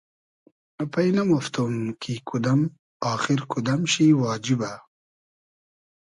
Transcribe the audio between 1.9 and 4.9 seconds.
کی کودئم آخیر کودئم شی واجیبۂ